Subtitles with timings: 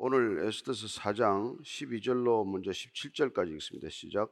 [0.00, 3.88] 오늘 에스더서 4장 12절로 먼저 17절까지 읽습니다.
[3.90, 4.30] 시작.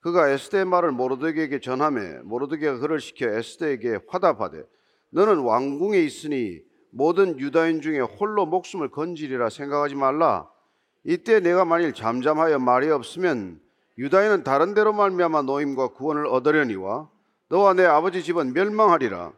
[0.00, 4.62] 그가 에스더의 말을 모르드게에게 전하매 모르드게가 그를 시켜 에스더에게 화답하되
[5.10, 10.48] 너는 왕궁에 있으니 모든 유다인 중에 홀로 목숨을 건지리라 생각하지 말라.
[11.04, 13.60] 이때 내가 만일 잠잠하여 말이 없으면
[13.98, 17.10] 유다인은 다른 데로 말미암아 노임과 구원을 얻으려니와
[17.50, 19.34] 너와 내 아버지 집은 멸망하리라.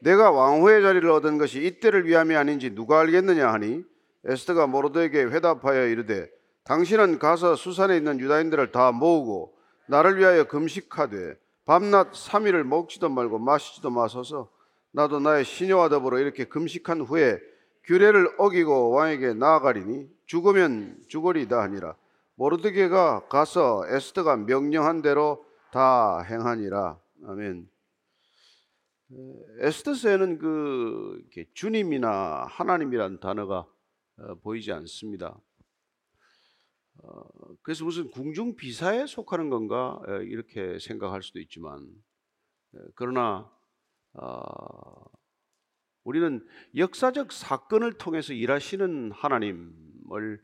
[0.00, 3.84] 내가 왕후의 자리를 얻은 것이 이때를 위함이 아닌지 누가 알겠느냐 하니
[4.26, 6.28] 에스더가 모르드에게 회답하여 이르되
[6.64, 9.54] 당신은 가서 수산에 있는 유다인들을 다 모으고
[9.86, 14.50] 나를 위하여 금식하되 밤낮 3일을 먹지도 말고 마시지도 마소서.
[14.92, 17.40] 나도 나의 시녀와 더불어 이렇게 금식한 후에
[17.84, 21.96] 규례를 어기고 왕에게 나아가리니 죽으면 죽으리다 하니라.
[22.36, 26.98] 모르드게가 가서 에스더가 명령한 대로 다 행하니라.
[27.26, 27.68] 아멘.
[29.60, 31.22] 에스더서에는 그
[31.54, 33.73] 주님이나 하나님이라는 단어가 어,
[34.42, 35.40] 보이지 않습니다.
[37.02, 37.22] 어,
[37.62, 41.88] 그래서 무슨 궁중 비사에 속하는 건가 어, 이렇게 생각할 수도 있지만
[42.94, 43.50] 그러나
[46.02, 50.42] 우리는 역사적 사건을 통해서 일하시는 하나님을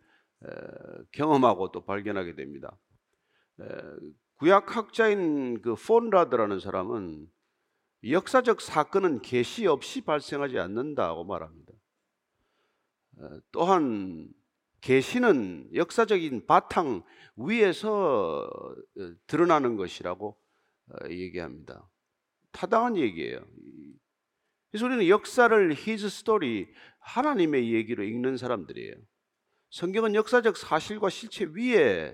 [1.12, 2.78] 경험하고 또 발견하게 됩니다.
[4.34, 7.28] 구약 학자인 그 폰라드라는 사람은
[8.08, 11.69] 역사적 사건은 계시 없이 발생하지 않는다고 말합니다.
[13.20, 14.32] 어, 또한
[14.80, 17.02] 계시는 역사적인 바탕
[17.36, 20.36] 위에서 어, 드러나는 것이라고
[20.88, 21.88] 어, 얘기합니다.
[22.50, 23.44] 타당한 얘기예요.
[24.70, 28.94] 그래서 우리는 역사를 히즈 스토리 하나님의 얘기로 읽는 사람들이에요.
[29.70, 32.12] 성경은 역사적 사실과 실체 위에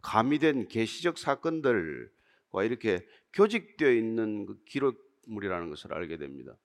[0.00, 6.56] 가미된 계시적 사건들과 이렇게 교직되어 있는 그 기록물이라는 것을 알게 됩니다.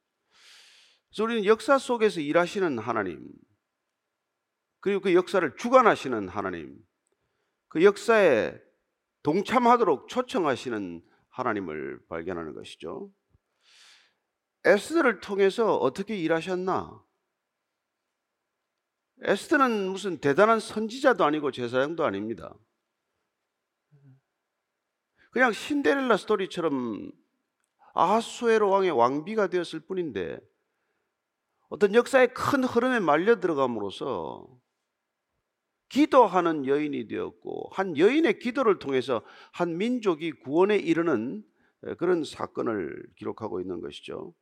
[1.09, 3.27] 그래서 우리는 역사 속에서 일하시는 하나님,
[4.79, 6.77] 그리고 그 역사를 주관하시는 하나님,
[7.67, 8.57] 그 역사에
[9.23, 13.11] 동참하도록 초청하시는 하나님을 발견하는 것이죠.
[14.65, 17.03] 에스더를 통해서 어떻게 일하셨나?
[19.21, 22.53] 에스더는 무슨 대단한 선지자도 아니고 제사장도 아닙니다.
[25.31, 27.11] 그냥 신데렐라 스토리처럼
[27.93, 30.39] 아하수에로 왕의 왕비가 되었을 뿐인데
[31.69, 34.47] 어떤 역사의 큰 흐름에 말려 들어감으로써
[35.89, 39.23] 기도하는 여인이 되었고 한 여인의 기도를 통해서
[39.53, 41.43] 한 민족이 구원에 이르는
[41.97, 44.33] 그런 사건을 기록하고 있는 것이죠.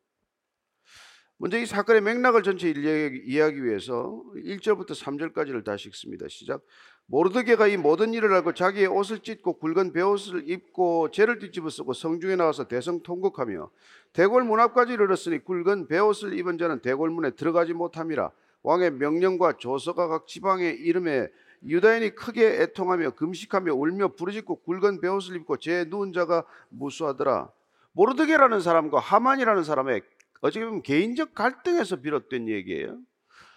[1.38, 6.28] 먼저 이 사건의 맥락을 전체 이해하기 위해서 1절부터 3절까지를 다시 읽습니다.
[6.30, 6.64] 시작.
[7.08, 12.36] 모르드게가 이 모든 일을 알고 자기의 옷을 찢고 굵은 베옷을 입고 죄를 뒤집어 쓰고 성중에
[12.36, 13.70] 나와서 대성 통곡하며
[14.14, 18.32] 대궐 문 앞까지 이르렀으니 굵은 베옷을 입은 자는 대궐 문에 들어가지 못함이라.
[18.64, 21.28] 왕의 명령과 조서가 각 지방의 이름에
[21.64, 27.50] 유다인이 크게 애통하며 금식하며 울며 부르짖고 굵은 베옷을 입고 죄 누운 자가 무수하더라.
[27.92, 30.02] 모르드게라는 사람과 하만이라는 사람의
[30.42, 32.98] 어떻게 보면 개인적 갈등에서 비롯된 얘기예요.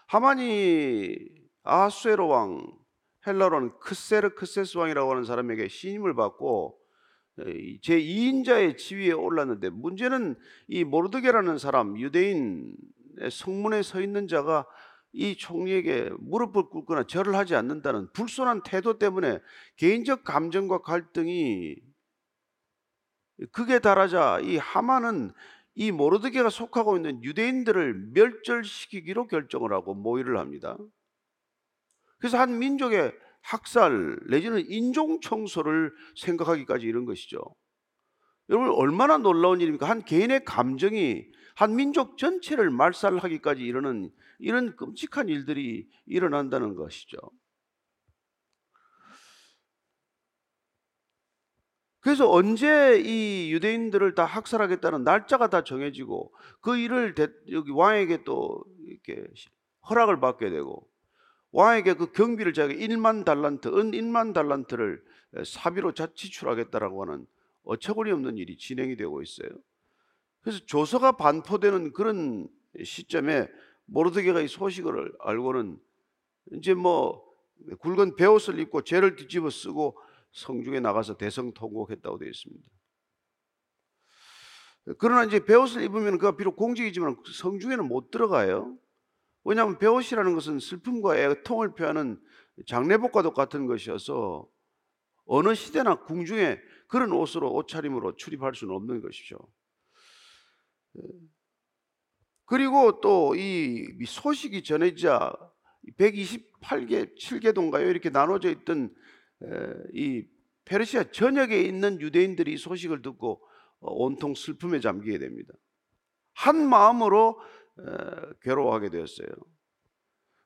[0.06, 1.18] 하만이
[1.64, 2.77] 아수에로 왕
[3.28, 6.78] 헬라로는 크세르크세스 왕이라고 하는 사람에게 신임을 받고
[7.82, 12.74] 제 2인자의 지위에 올랐는데 문제는 이 모르드게라는 사람 유대인
[13.30, 14.66] 성문에 서 있는 자가
[15.12, 19.38] 이 총리에게 무릎을 꿇거나 절을 하지 않는다는 불손한 태도 때문에
[19.76, 21.76] 개인적 감정과 갈등이
[23.52, 25.32] 극에 달하자 이 하만은
[25.74, 30.76] 이 모르드게가 속하고 있는 유대인들을 멸절시키기로 결정을 하고 모의를 합니다.
[32.18, 33.12] 그래서 한 민족의
[33.42, 37.38] 학살 내지는 인종 청소를 생각하기까지 이런 것이죠.
[38.50, 39.88] 여러분 얼마나 놀라운 일입니까?
[39.88, 47.18] 한 개인의 감정이 한 민족 전체를 말살하기까지 이르는 이런 끔찍한 일들이 일어난다는 것이죠.
[52.00, 57.14] 그래서 언제 이 유대인들을 다 학살하겠다는 날짜가 다 정해지고 그 일을
[57.50, 59.26] 여기 왕에게 또 이렇게
[59.90, 60.88] 허락을 받게 되고
[61.52, 65.02] 왕에게 그 경비를 자기가 1만 달란트, 은 1만 달란트를
[65.44, 67.26] 사비로 자치출하겠다라고 하는
[67.64, 69.48] 어처구니 없는 일이 진행이 되고 있어요.
[70.40, 72.48] 그래서 조서가 반포되는 그런
[72.82, 73.48] 시점에
[73.86, 75.78] 모르드게가 이 소식을 알고는
[76.52, 77.26] 이제 뭐
[77.80, 79.98] 굵은 베옷을 입고 죄를 뒤집어 쓰고
[80.32, 82.64] 성중에 나가서 대성통곡했다고 되어 있습니다.
[84.98, 88.78] 그러나 이제 베옷을 입으면 그가 비록 공직이지만 성중에는 못 들어가요.
[89.44, 92.20] 왜냐하면 배옷이라는 것은 슬픔과 애통을 표하는
[92.66, 94.48] 장례복과 똑같은 것이어서
[95.24, 96.58] 어느 시대나 궁중에
[96.88, 99.38] 그런 옷으로 옷차림으로 출입할 수는 없는 것이죠.
[102.46, 105.32] 그리고 또 이 소식이 전해지자
[105.98, 107.88] 128개, 7개도인가요?
[107.88, 108.94] 이렇게 나눠져 있던
[109.42, 109.46] 에,
[109.92, 110.24] 이
[110.64, 113.42] 페르시아 전역에 있는 유대인들이 이 소식을 듣고
[113.80, 115.52] 어, 온통 슬픔에 잠기게 됩니다.
[116.34, 117.44] 한 마음으로 에,
[118.42, 119.28] 괴로워하게 되었어요.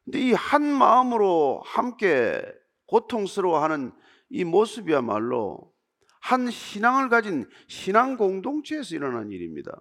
[0.05, 2.43] 근데 이 한 마음으로 함께
[2.87, 3.93] 고통스러워하는
[4.31, 5.73] 이 모습이야말로
[6.21, 9.81] 한 신앙을 가진 신앙 공동체에서 일어난 일입니다.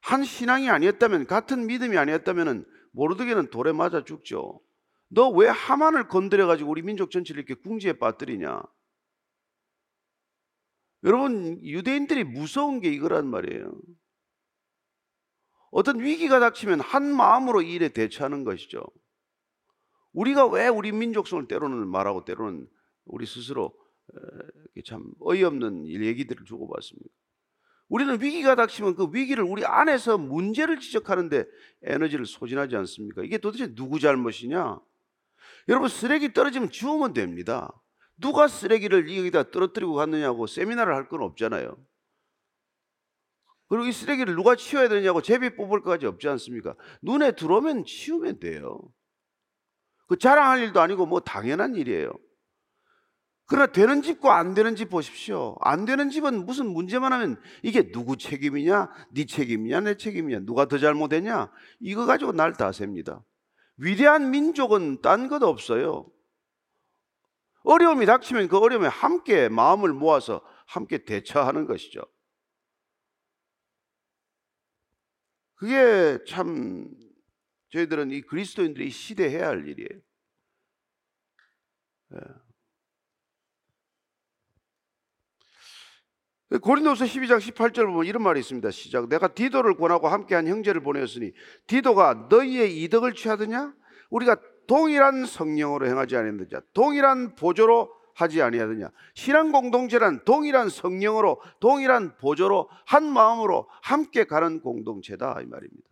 [0.00, 4.60] 한 신앙이 아니었다면 같은 믿음이 아니었다면 모르드게는 돌에 맞아 죽죠.
[5.08, 8.62] 너 왜 하만을 건드려 가지고 우리 민족 전체를 이렇게 궁지에 빠뜨리냐?
[11.04, 13.72] 여러분 유대인들이 무서운 게 이거란 말이에요.
[15.76, 18.82] 어떤 위기가 닥치면 한 마음으로 이 일에 대처하는 것이죠.
[20.14, 22.66] 우리가 왜 우리 민족성을 때로는 말하고 때로는
[23.04, 23.76] 우리 스스로
[24.86, 27.10] 참 어이없는 얘기들을 주고받습니다.
[27.90, 31.44] 우리는 위기가 닥치면 그 위기를 우리 안에서 문제를 지적하는데
[31.82, 33.22] 에너지를 소진하지 않습니까?
[33.22, 34.80] 이게 도대체 누구 잘못이냐?
[35.68, 37.70] 여러분 쓰레기 떨어지면 지우면 됩니다.
[38.16, 41.76] 누가 쓰레기를 여기다 떨어뜨리고 갔느냐고 세미나를 할 건 없잖아요.
[43.68, 46.74] 그리고 이 쓰레기를 누가 치워야 되냐고 제비 뽑을 것까지 없지 않습니까?
[47.02, 48.80] 눈에 들어오면 치우면 돼요.
[50.08, 52.12] 그 자랑할 일도 아니고 뭐 당연한 일이에요.
[53.48, 55.56] 그러나 되는 집과 안 되는 집 보십시오.
[55.60, 60.78] 안 되는 집은 무슨 문제만 하면 이게 누구 책임이냐, 네 책임이냐, 내 책임이냐, 누가 더
[60.78, 63.22] 잘못했냐 이거 가지고 날 다셉니다.
[63.76, 66.10] 위대한 민족은 딴 것 없어요.
[67.64, 72.00] 어려움이 닥치면 그 어려움에 함께 마음을 모아서 함께 대처하는 것이죠.
[75.56, 76.88] 그게 참
[77.72, 80.00] 저희들은 이 그리스도인들이 시대해야 할 일이에요.
[82.14, 82.18] 예.
[86.58, 88.70] 고린도서 12장 18절 보면 이런 말이 있습니다.
[88.70, 89.08] 시작.
[89.08, 91.32] 내가 디도를 권하고 함께한 형제를 보내었으니
[91.66, 93.74] 디도가 너희의 이덕을 취하더냐?
[94.10, 94.36] 우리가
[94.68, 96.60] 동일한 성령으로 행하지 아니하느냐?
[96.72, 98.90] 동일한 보조로 하지 아니하느냐?
[99.14, 105.86] 신앙 공동체란 동일한 성령으로 동일한 보조로 한 마음으로 함께 가는 공동체다 이 말입니다.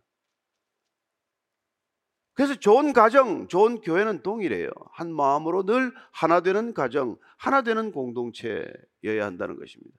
[2.33, 4.69] 그래서 좋은 가정, 좋은 교회는 동일해요.
[4.91, 9.95] 한 마음으로 늘 하나 되는 가정, 하나 되는 공동체여야 한다는 것입니다.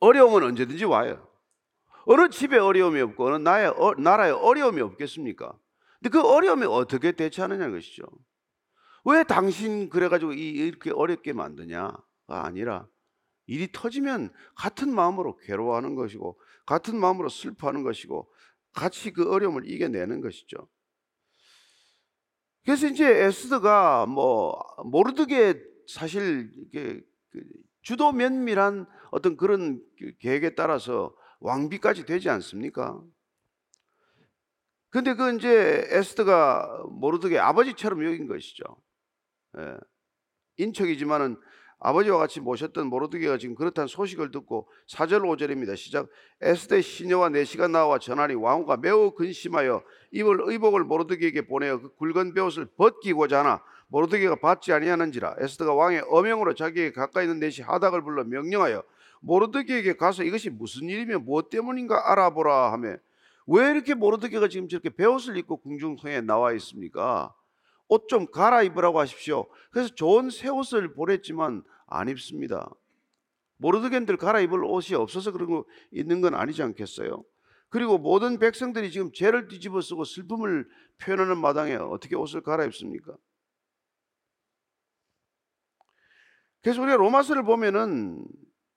[0.00, 1.28] 어려움은 언제든지 와요.
[2.06, 5.56] 어느 집에 어려움이 없고 어느 어, 나라에 어려움이 없겠습니까?
[6.00, 8.04] 근데 그 어려움에 어떻게 대처하느냐는 것이죠.
[9.08, 12.86] 왜 당신 그래가지고 이렇게 어렵게 만드냐가 아니라
[13.46, 18.30] 일이 터지면 같은 마음으로 괴로워하는 것이고 같은 마음으로 슬퍼하는 것이고
[18.74, 20.68] 같이 그 어려움을 이겨내는 것이죠.
[22.64, 27.00] 그래서 이제 에스더가 뭐 모르드게 사실 그
[27.80, 33.02] 주도 면밀한 어떤 그런 그 계획에 따라서 왕비까지 되지 않습니까?
[34.90, 38.64] 근데 그 이제 에스더가 모르드게 아버지처럼 여긴 것이죠.
[39.58, 39.76] 예.
[40.56, 41.36] 인척이지만은
[41.80, 45.76] 아버지와 같이 모셨던 모르드게가 지금 그렇다는 소식을 듣고 4절 5절입니다.
[45.76, 46.08] 시작.
[46.40, 52.66] 에스더의 시녀와 내시가 나와 전하니 왕후가 매우 근심하여 입을 의복을 모르드게에게 보내어 그 굵은 베옷을
[52.76, 58.82] 벗기고자 하나 모르드게가 받지 아니하는지라 에스더가 왕의 어명으로 자기에게 가까이 있는 내시 하닥을 불러 명령하여
[59.20, 62.96] 모르드게에게 가서 이것이 무슨 일이며 무엇 때문인가 알아보라 하며
[63.46, 67.34] 왜 이렇게 모르드게가 지금 저렇게 베옷을 입고 궁중성에 나와 있습니까?
[67.88, 69.46] 옷 좀 갈아입으라고 하십시오.
[69.70, 72.70] 그래서 좋은 새 옷을 보냈지만 안 입습니다.
[73.56, 77.24] 모르드겐들 갈아입을 옷이 없어서 그런 거 있는 건 아니지 않겠어요?
[77.70, 80.68] 그리고 모든 백성들이 지금 죄를 뒤집어 쓰고 슬픔을
[80.98, 83.16] 표현하는 마당에 어떻게 옷을 갈아입습니까?
[86.62, 88.24] 그래서 우리가 로마서를 보면은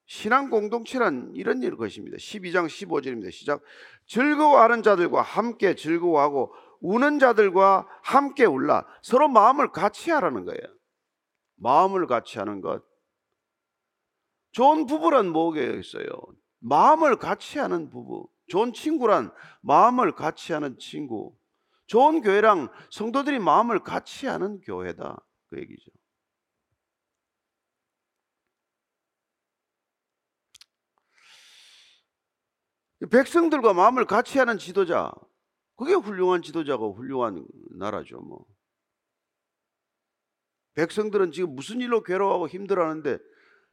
[0.06, 2.18] 신앙 공동체란 이런 일 것입니다.
[2.18, 3.32] 12장 15절입니다.
[3.32, 3.62] 시작.
[4.08, 8.86] 즐거워하는 자들과 함께 즐거워하고 우는 자들과 함께 울라.
[9.02, 10.62] 서로 마음을 같이 하라는 거예요.
[11.56, 12.84] 마음을 같이 하는 것.
[14.52, 16.06] 좋은 부부란 뭐겠어요?
[16.60, 18.30] 마음을 같이 하는 부부.
[18.48, 21.36] 좋은 친구란 마음을 같이 하는 친구.
[21.88, 25.24] 좋은 교회랑 성도들이 마음을 같이 하는 교회다.
[25.50, 25.92] 그 얘기죠.
[33.10, 35.12] 백성들과 마음을 같이 하는 지도자.
[35.76, 38.46] 그게 훌륭한 지도자고 훌륭한 나라죠, 뭐.
[40.76, 43.18] 백성들은 지금 무슨 일로 괴로워하고 힘들어하는데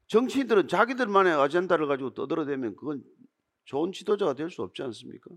[0.08, 3.02] 정치인들은 자기들만의 아젠다를 가지고 떠들어대면 그건
[3.66, 5.30] 좋은 지도자가 될 수 없지 않습니까?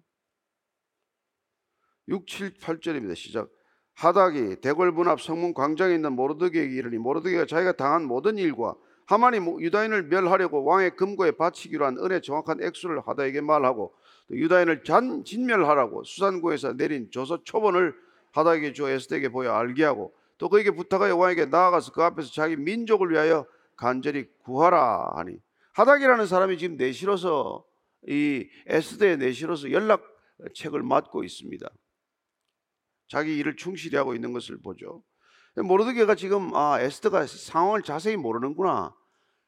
[2.08, 3.15] 6, 7, 8절입니다.
[3.15, 3.50] 시작.
[3.94, 8.75] 하닥이 대궐 분합 성문 광장에 있는 모르드게에게 이르니 모르드게가 자기가 당한 모든 일과
[9.08, 14.00] 하만이 유다인을 멸하려고 왕의 금고에 바치기로 한 은혜 정확한 액수를 하다에게 말하고 또
[14.31, 17.95] 유다인을 잔 진멸하라고 수산고에서 내린 조서 초본을
[18.31, 23.11] 하닥에게 주어 에스더에게 보여 알게 하고 또 그에게 부탁하여 왕에게 나아가서 그 앞에서 자기 민족을
[23.11, 23.45] 위하여
[23.75, 25.38] 간절히 구하라 하니
[25.73, 27.65] 하닥이라는 사람이 지금 내실로서
[28.07, 31.69] 이 에스더의 내실로서 연락책을 맡고 있습니다.
[33.07, 35.03] 자기 일을 충실히 하고 있는 것을 보죠.
[35.55, 38.95] 모르드게가 지금 아 에스더가 상황을 자세히 모르는구나.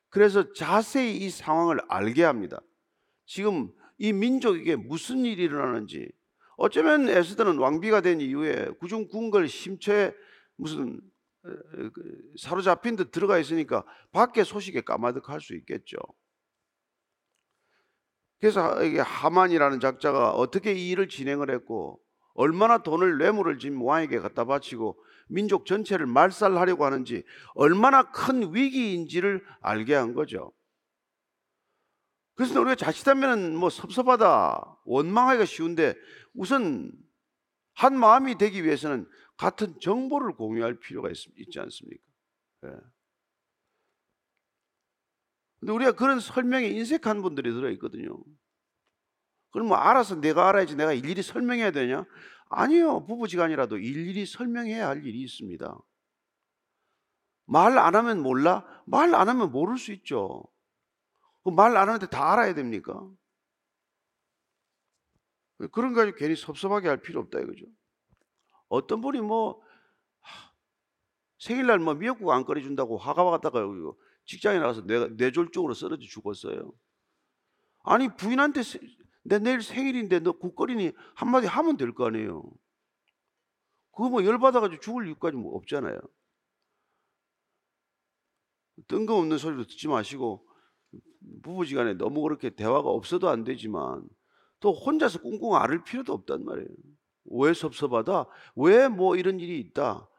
[0.09, 2.59] 그래서 자세히 이 상황을 알게 합니다.
[3.25, 6.12] 지금 이 민족에게 무슨 일이 일어나는지
[6.57, 10.13] 어쩌면 에스더는 왕비가 된 이후에 구중 궁궐 심처에
[10.55, 11.00] 무슨
[11.45, 11.50] 어,
[11.93, 12.01] 그
[12.39, 15.97] 사로잡힌 듯 들어가 있으니까 밖에 소식에 까마득할 수 있겠죠.
[18.39, 22.01] 그래서 이게 하만이라는 작자가 어떻게 이 일을 진행을 했고
[22.33, 27.23] 얼마나 돈을 뇌물을 지금 왕에게 갖다 바치고 민족 전체를 말살하려고 하는지
[27.55, 30.51] 얼마나 큰 위기인지를 알게 한 거죠.
[32.35, 35.95] 그래서 우리가 자칫하면 뭐 섭섭하다, 원망하기가 쉬운데
[36.33, 36.91] 우선
[37.75, 42.03] 한 마음이 되기 위해서는 같은 정보를 공유할 필요가 있, 지 않습니까?
[42.65, 42.69] 예.
[45.59, 48.17] 근데 우리가 그런 설명에 인색한 분들이 들어있거든요.
[49.51, 52.05] 그럼 뭐 알아서 내가 알아야지 내가 일일이 설명해야 되냐?
[52.49, 53.05] 아니요.
[53.05, 55.77] 부부지간이라도 일일이 설명해야 할 일이 있습니다.
[57.45, 58.65] 말 안 하면 몰라?
[58.85, 60.43] 말 안 하면 모를 수 있죠.
[61.43, 63.07] 그말안 하는데 다 알아야 됩니까?
[65.71, 67.65] 그런 거 괜히 섭섭하게 할 필요 없다 이거죠.
[68.69, 69.62] 어떤 분이 뭐
[71.39, 73.62] 생일날 뭐 미역국 안 끓여준다고 화가 왔다가
[74.25, 76.71] 직장에 나가서 뇌, 뇌졸중으로 쓰러져 죽었어요.
[77.83, 78.62] 아니 부인한테
[79.23, 82.43] 내 내일 생일인데 너 국거리니 한마디 하면 될 거 아니에요.
[83.91, 86.00] 그거 뭐 열받아가지고 죽을 이유까지 뭐 없잖아요.
[88.88, 90.47] 뜬금없는 소리도 듣지 마시고
[91.43, 94.03] 부부지간에 너무 그렇게 대화가 없어도 안 되지만
[94.59, 96.67] 또 혼자서 꿍꿍 앓을 필요도 없단 말이에요.
[97.25, 98.27] 왜 섭섭하다?
[98.55, 100.09] 왜 뭐 이런 일이 있다?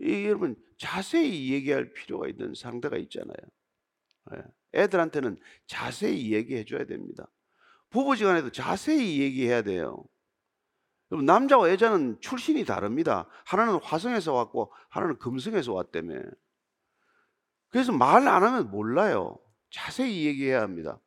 [0.00, 3.36] 이, 여러분 자세히 얘기할 필요가 있는 상대가 있잖아요.
[4.34, 4.42] 예.
[4.74, 7.28] 애들한테는 자세히 얘기해 줘야 됩니다.
[7.90, 10.04] 부부지간에도 자세히 얘기해야 돼요.
[11.10, 13.28] 여러분 남자와 여자는 출신이 다릅니다.
[13.44, 16.20] 하나는 화성에서 왔고 하나는 금성에서 왔다며.
[17.70, 19.38] 그래서 말 안 하면 몰라요.
[19.70, 21.00] 자세히 얘기해야 합니다.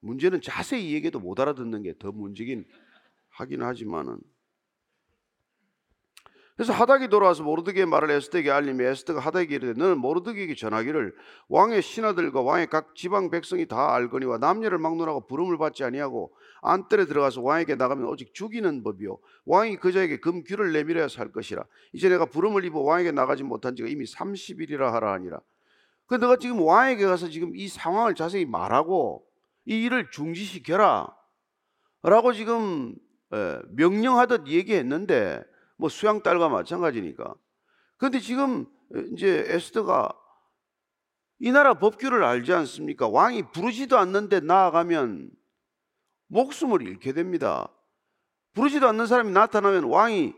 [0.00, 2.66] 문제는 자세히 얘기해도 못 알아듣는 게 더 문제긴
[3.30, 4.18] 하긴 하지만은.
[6.56, 11.12] 그래서 하닥이 돌아와서 모르드게의 말을 에스더에게 알림해 에스더가 하닥에게 이르되 너는 모르드게에게 전하기를
[11.48, 17.42] 왕의 신하들과 왕의 각 지방 백성이 다 알거니와 남녀를 막론하고 부름을 받지 아니하고 안뜰에 들어가서
[17.42, 19.18] 왕에게 나가면 오직 죽이는 법이요.
[19.46, 21.64] 왕이 그 자에게 금귀를 내밀어야 살 것이라.
[21.92, 25.40] 이제 내가 부름을 입어 왕에게 나가지 못한 지가 이미 30일이라 하라 하니라
[26.06, 29.26] 그 너가 지금 왕에게 가서 지금 이 상황을 자세히 말하고
[29.64, 31.14] 이 일을 중지시켜라
[32.02, 32.94] 라고 지금
[33.70, 35.42] 명령하듯 얘기했는데
[35.76, 37.34] 뭐 수양 딸과 마찬가지니까.
[37.96, 38.66] 그런데 지금
[39.12, 40.12] 이제 에스더가
[41.40, 43.08] 이 나라 법규를 알지 않습니까?
[43.08, 45.30] 왕이 부르지도 않는데 나아가면
[46.28, 47.68] 목숨을 잃게 됩니다.
[48.52, 50.32] 부르지도 않는 사람이 나타나면 왕이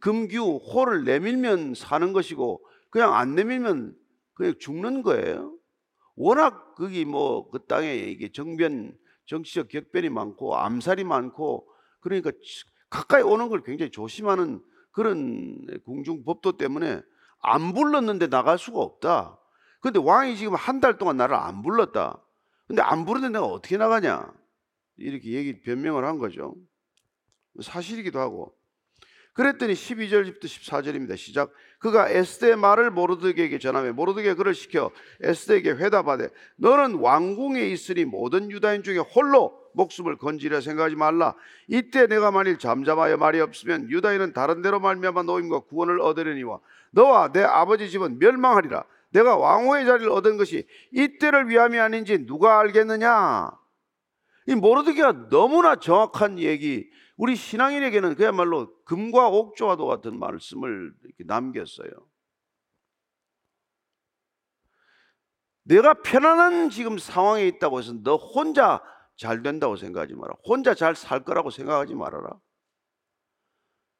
[0.00, 3.96] 금규 호를 내밀면 사는 것이고 그냥 안 내밀면
[4.34, 5.54] 그냥 죽는 거예요.
[6.16, 8.96] 워낙 거기 뭐 그 땅에 이게 정변
[9.26, 11.68] 정치적 격변이 많고 암살이 많고
[12.00, 12.32] 그러니까
[12.90, 14.60] 가까이 오는 걸 굉장히 조심하는
[14.90, 17.00] 그런 궁중법도 때문에
[17.40, 19.38] 안 불렀는데 나갈 수가 없다.
[19.80, 22.22] 근데 왕이 지금 한 달 동안 나를 안 불렀다.
[22.66, 24.32] 근데 안 부르는데 내가 어떻게 나가냐?
[24.96, 26.54] 이렇게 얘기 변명을 한 거죠.
[27.60, 28.54] 사실이기도 하고.
[29.34, 31.16] 그랬더니 12절부터 14절입니다.
[31.16, 31.52] 시작.
[31.82, 38.84] 그가 에스더의 말을 모르드게에게 전하며 모르드게 그를 시켜 에스더에게 회답하되 너는 왕궁에 있으니 모든 유다인
[38.84, 41.34] 중에 홀로 목숨을 건지려 생각하지 말라.
[41.66, 46.60] 이때 내가 만일 잠잠하여 말이 없으면 유다인은 다른 데로 말미암아 노임과 구원을 얻으려니와
[46.92, 48.84] 너와 내 아버지 집은 멸망하리라.
[49.10, 53.61] 내가 왕후의 자리를 얻은 것이 이때를 위함이 아닌지 누가 알겠느냐?
[54.46, 60.92] 이 모르드게가 너무나 정확한 얘기, 우리 신앙인에게는 그야말로 금과 옥조와도 같은 말씀을
[61.26, 61.90] 남겼어요.
[65.64, 68.82] 내가 편안한 지금 상황에 있다고 해서 너 혼자
[69.16, 70.34] 잘 된다고 생각하지 마라.
[70.44, 72.30] 혼자 잘 살 거라고 생각하지 말아라.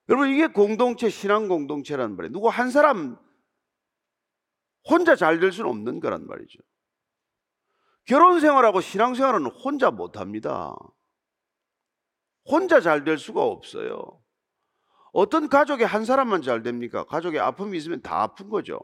[0.08, 2.32] 여러분 이게 공동체 신앙 공동체라는 말이에요.
[2.32, 3.16] 누구 한 사람
[4.88, 6.58] 혼자 잘 될 수는 없는 거란 말이죠.
[8.04, 10.75] 결혼 생활하고 신앙 생활은 혼자 못 합니다.
[12.44, 14.21] 혼자 잘 될 수가 없어요.
[15.12, 17.04] 어떤 가족의 한 사람만 잘 됩니까?
[17.04, 18.80] 가족에 아픔이 있으면 다 아픈 거죠.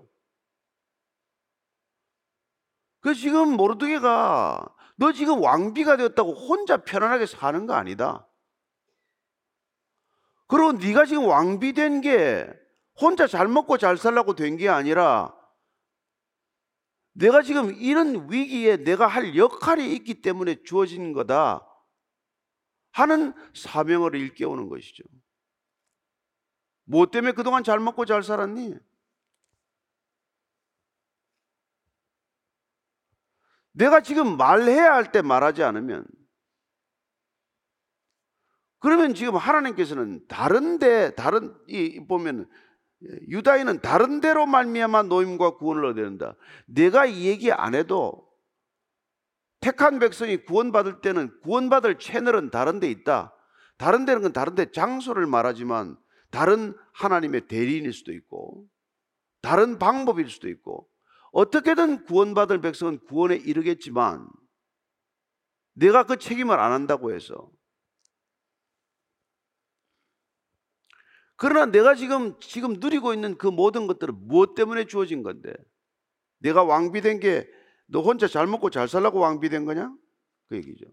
[3.01, 8.27] 그 지금 모르드게가 너 지금 왕비가 되었다고 혼자 편안하게 사는 거 아니다.
[10.49, 12.49] 그리고 네가 지금 왕비 된 게
[13.01, 15.35] 혼자 잘 먹고 잘 살라고 된 게 아니라
[17.19, 21.67] 내가 지금 이런 위기에 내가 할 역할이 있기 때문에 주어진 거다
[22.93, 25.03] 하는 사명을 일깨우는 것이죠.
[26.85, 28.77] 뭐 때문에 그동안 잘 먹고 잘 살았니?
[33.73, 36.07] 내가 지금 말해야 할 때 말하지 않으면
[38.79, 42.49] 그러면 지금 하나님께서는 다른데 다른 이 보면
[43.03, 46.35] 유다인은 다른 데로 말미암아 노임과 구원을 얻어야 된다.
[46.67, 48.29] 내가 이 얘기 안 해도
[49.61, 53.35] 택한 백성이 구원받을 때는 구원받을 채널은 다른 데 있다.
[53.77, 55.97] 다른 데는 건 다른 데 장소를 말하지만
[56.31, 58.67] 다른 하나님의 대리인일 수도 있고
[59.41, 60.89] 다른 방법일 수도 있고
[61.33, 64.29] 어떻게든 구원받을 백성은 구원에 이르겠지만
[65.75, 67.49] 내가 그 책임을 안 한다고 해서
[71.39, 75.55] 그러나 내가 지금 지금 누리고 있는 그 모든 것들은 무엇 때문에 주어진 건데
[76.41, 79.95] 내가 왕비된 게 너 혼자 잘 먹고 잘 살라고 왕비된 거냐?
[80.49, 80.87] 그 얘기죠.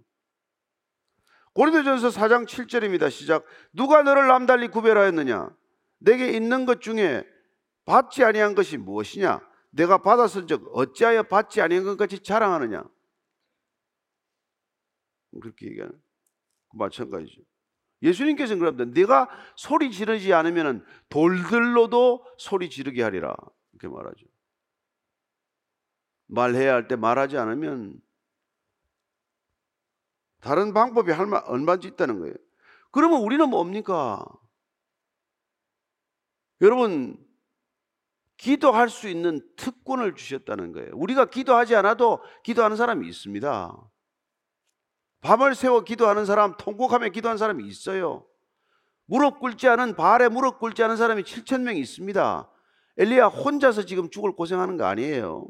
[1.54, 3.12] 고린도전서 4장 7절입니다.
[3.12, 3.46] 시작.
[3.72, 5.56] 누가 너를 남달리 구별하였느냐?
[6.00, 7.24] 내게 있는 것 중에
[7.86, 9.40] 받지 아니한 것이 무엇이냐?
[9.72, 12.84] 내가 받았은즉 어찌하여 받지 아니한 것 같이 자랑하느냐?
[15.42, 16.02] 그렇게 얘기하는
[16.70, 17.42] 그 마찬가지죠.
[18.06, 18.86] 예수님께서는 그럽니다.
[18.94, 23.36] 내가 소리 지르지 않으면 돌들로도 소리 지르게 하리라.
[23.74, 24.26] 이렇게 말하죠.
[26.28, 28.02] 말해야 할 때 말하지 않으면
[30.40, 32.36] 다른 방법이 할 말, 얼마든지 있다는 거예요.
[32.92, 34.24] 그러면 우리는 뭡니까?
[36.62, 37.18] 여러분,
[38.38, 40.92] 기도할 수 있는 특권을 주셨다는 거예요.
[40.94, 43.92] 우리가 기도하지 않아도 기도하는 사람이 있습니다.
[45.26, 48.28] 밤을 새워 기도하는 사람, 통곡하며 기도하는 사람이 있어요.
[49.08, 52.52] 무릎 꿇지 않은 발에 무릎 꿇지 않은 사람이 7천 명 있습니다.
[52.98, 55.48] 엘리야 혼자서 지금 죽을 고생하는 거 아니에요.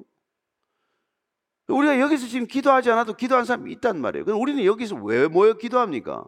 [1.67, 4.23] 우리가 여기서 지금 기도하지 않아도 기도하는 사람이 있단 말이에요.
[4.23, 6.25] 그럼 우리는 여기서 왜 모여 기도합니까?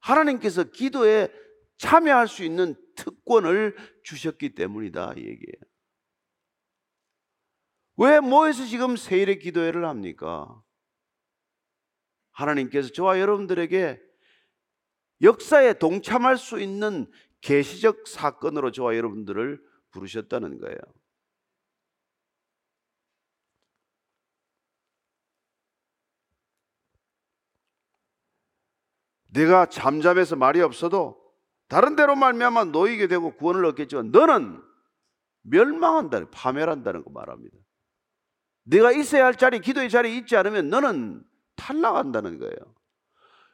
[0.00, 1.28] 하나님께서 기도에
[1.76, 5.60] 참여할 수 있는 특권을 주셨기 때문이다 이 얘기예요.
[7.96, 10.63] 왜 모여서 지금 세일의 기도회를 합니까?
[12.34, 14.00] 하나님께서 저와 여러분들에게
[15.22, 20.78] 역사에 동참할 수 있는 계시적 사건으로 저와 여러분들을 부르셨다는 거예요.
[29.28, 31.20] 내가 잠잠해서 말이 없어도
[31.68, 34.62] 다른 데로 말미암아 놓이게 되고 구원을 얻겠지만 너는
[35.42, 37.56] 멸망한다, 파멸한다는 거 말합니다.
[38.64, 41.24] 내가 있어야 할 자리, 기도의 자리에 있지 않으면 너는
[41.56, 42.56] 탈락한다는 거예요.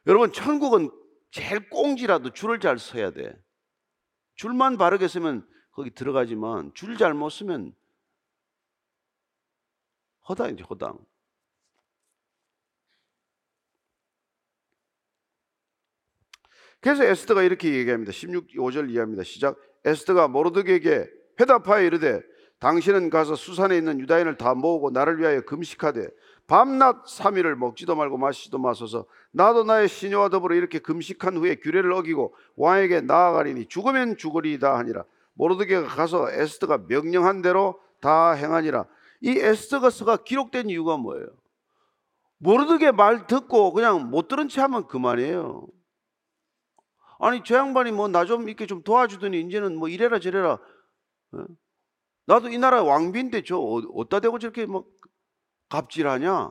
[0.07, 0.91] 여러분, 천국은
[1.31, 3.33] 제일 꽁지라도 줄을 잘 서야 돼.
[4.35, 7.75] 줄만 바르게 쓰면 거기 들어가지만 줄 잘못 쓰면
[10.29, 10.99] 허당이지, 허당.
[16.81, 18.11] 그래서 에스더가 이렇게 얘기합니다.
[18.11, 19.23] 16, 5절 이하입니다.
[19.23, 19.59] 시작.
[19.85, 22.23] 에스더가 모르드에게 회답하여 이르되
[22.59, 26.09] 당신은 가서 수산에 있는 유다인을 다 모으고 나를 위하여 금식하되
[26.51, 29.07] 밤낮 3일을 먹지도 말고 마시지도 마소서.
[29.31, 35.05] 나도 나의 시녀와 더불어 이렇게 금식한 후에 규례를 어기고 왕에게 나아가리니 죽으면 죽으리이다 하니라.
[35.35, 38.85] 모르드게가 가서 에스더가 명령한 대로 다 행하니라.
[39.21, 41.29] 이 에스더가서가 기록된 이유가 뭐예요?
[42.39, 45.69] 모르드게 말 듣고 그냥 못 들은 채 하면 그만이에요.
[47.21, 50.59] 아니 저 양반이 뭐 나 좀 이렇게 좀 도와주더니 이제는 뭐 이래라 저래라.
[51.33, 51.45] 어?
[52.27, 54.85] 나도 이 나라 왕비인데 저 어, 어디다 대고 저렇게 막
[55.71, 56.51] 갑질하냐?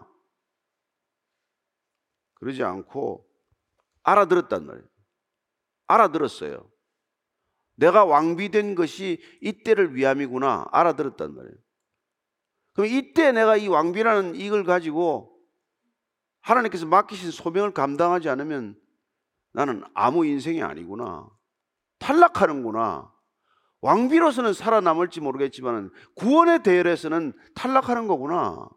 [2.35, 3.29] 그러지 않고
[4.03, 4.87] 알아들었단 말이에요.
[5.87, 6.69] 알아들었어요.
[7.75, 11.55] 내가 왕비된 것이 이때를 위함이구나 알아들었단 말이에요.
[12.73, 15.37] 그럼 이때 내가 이 왕비라는 이걸 가지고
[16.41, 18.79] 하나님께서 맡기신 소명을 감당하지 않으면
[19.51, 21.29] 나는 아무 인생이 아니구나.
[21.99, 23.11] 탈락하는구나.
[23.81, 28.69] 왕비로서는 살아남을지 모르겠지만 구원의 대열에서는 탈락하는 거구나.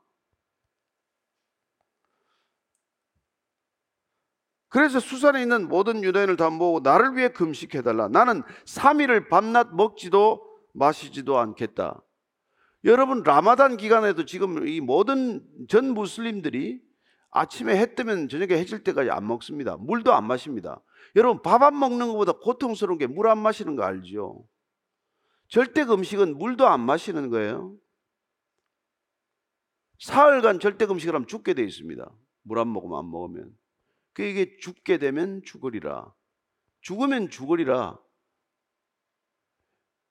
[4.73, 8.09] 그래서 수산에 있는 모든 유대인을 다 모으고 나를 위해 금식해달라.
[8.09, 12.03] 나는 3일을 밤낮 먹지도 마시지도 않겠다.
[12.85, 16.81] 여러분 라마단 기간에도 지금 이 모든 전 무슬림들이
[17.31, 19.77] 아침에 해 뜨면 저녁에 해질 때까지 안 먹습니다.
[19.77, 20.81] 물도 안 마십니다.
[21.17, 24.47] 여러분 밥 안 먹는 것보다 고통스러운 게 물 안 마시는 거 알죠?
[25.49, 27.75] 절대 음식은 물도 안 마시는 거예요.
[30.01, 32.11] 사흘간 절대 금식을 하면 죽게 돼 있습니다.
[32.45, 33.51] 물 안 먹으면 안 먹으면.
[34.15, 36.13] 그 이게 죽게 되면 죽으리라.
[36.81, 37.99] 죽으면 죽으리라.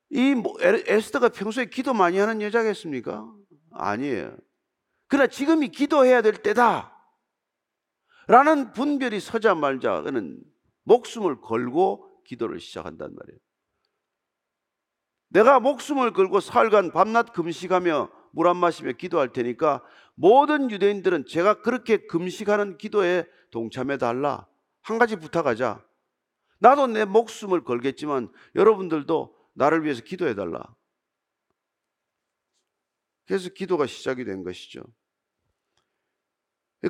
[0.10, 3.34] 이 에스더가 평소에 기도 많이 하는 여자겠습니까?
[3.72, 4.36] 아니에요.
[5.08, 6.98] 그러나 지금이 기도해야 될 때다.
[8.28, 10.42] 라는 분별이 서자 말자 그는
[10.84, 13.40] 목숨을 걸고 기도를 시작한단 말이에요.
[15.30, 19.84] 내가 목숨을 걸고 사흘간 밤낮 금식하며 물 안 마시며 기도할 테니까
[20.16, 24.48] 모든 유대인들은 제가 그렇게 금식하는 기도에 동참해 달라.
[24.82, 25.86] 한 가지 부탁하자.
[26.60, 30.76] 나도 내 목숨을 걸겠지만 여러분들도 나를 위해서 기도해 달라.
[33.26, 34.84] 그래서 기도가 시작이 된 것이죠.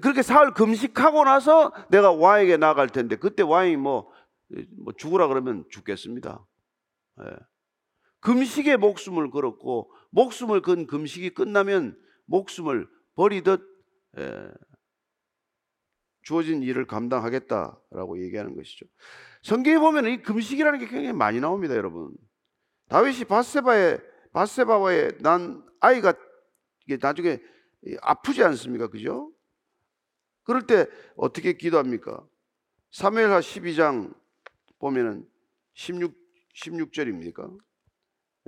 [0.01, 4.09] 그렇게 사흘 금식하고 나서 내가 왕에게 나갈 텐데 그때 왕이 뭐,
[4.77, 6.45] 뭐 죽으라 그러면 죽겠습니다.
[7.21, 7.35] 예.
[8.21, 13.61] 금식에 목숨을 걸었고 목숨을 건 금식이 끝나면 목숨을 버리듯
[14.17, 14.51] 예,
[16.21, 18.85] 주어진 일을 감당하겠다라고 얘기하는 것이죠.
[19.41, 22.13] 성경에 보면 이 금식이라는 게 굉장히 많이 나옵니다, 여러분.
[22.89, 23.99] 다윗이 바세바의
[24.33, 26.13] 바세바와의 난 아이가
[26.85, 27.39] 이게 나중에
[28.01, 29.31] 아프지 않습니까, 그죠?
[30.43, 32.25] 그럴 때 어떻게 기도합니까?
[32.91, 34.13] 사무엘하 12장
[34.79, 35.27] 보면은
[35.73, 36.21] 16
[36.53, 37.57] 16절입니까?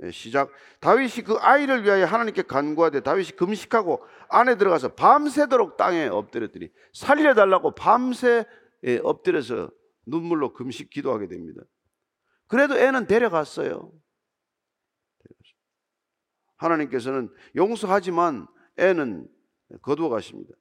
[0.02, 0.50] 예, 시작.
[0.80, 8.44] 다윗이 그 아이를 위하여 하나님께 간구하되 다윗이 금식하고 안에 들어가서 밤새도록 땅에 엎드렸더니 살려달라고 밤새
[8.84, 9.70] 예, 엎드려서
[10.06, 11.62] 눈물로 금식 기도하게 됩니다.
[12.48, 13.92] 그래도 애는 데려갔어요.
[16.56, 18.46] 하나님께서는 용서하지만
[18.78, 19.28] 애는
[19.82, 20.54] 거두어 가십니다.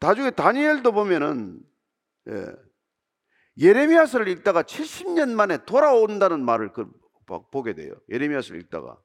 [0.00, 1.60] 나중에 다니엘도 보면은
[2.28, 2.46] 예,
[3.58, 6.90] 예레미야서를 읽다가 70년 만에 돌아온다는 말을 그-
[7.50, 7.94] 보게 돼요.
[8.10, 8.98] 예레미야서를 읽다가.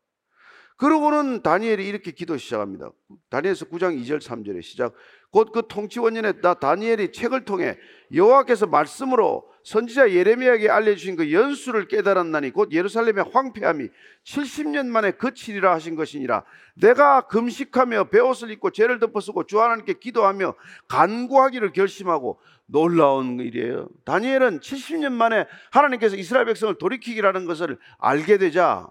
[0.79, 2.89] 그러고는 다니엘이 이렇게 기도 시작합니다.
[3.29, 4.93] 다니엘서 9장 2절 3절의 시작.
[5.29, 7.77] 곧 그 통치 원년에 나 다니엘이 책을 통해
[8.13, 13.89] 여호와께서 말씀으로 선지자 예레미야에게 알려주신 그 연수를 깨달았나니 곧 예루살렘의 황폐함이
[14.23, 16.45] 70년 만에 그치리라 하신 것이니라.
[16.75, 20.55] 내가 금식하며 베옷을 입고 죄를 덮어쓰고 주 하나님께 기도하며
[20.88, 22.39] 간구하기를 결심하고
[22.71, 23.89] 놀라운 일이에요.
[24.05, 28.88] 다니엘은 70년 만에 하나님께서 이스라엘 백성을 돌이키기라는 것을 알게 되자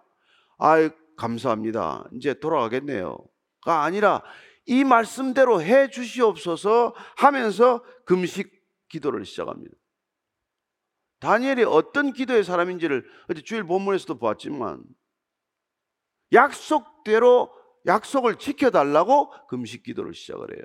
[0.58, 2.08] 아 감사합니다.
[2.12, 4.22] 이제 돌아가겠네요.가 아니라
[4.66, 8.50] 이 말씀대로 해 주시옵소서 하면서 금식
[8.88, 9.74] 기도를 시작합니다.
[11.20, 14.84] 다니엘이 어떤 기도의 사람인지를 어제 주일 본문에서도 보았지만
[16.32, 17.52] 약속대로
[17.86, 20.64] 약속을 지켜달라고 금식 기도를 시작을 해요.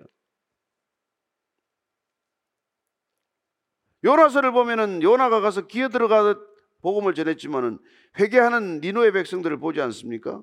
[4.04, 6.38] 요나서를 보면은 요나가 가서 기어 들어가듯
[6.82, 7.80] 복음을 전했지만은
[8.20, 10.42] 회개하는 니노의 백성들을 보지 않습니까?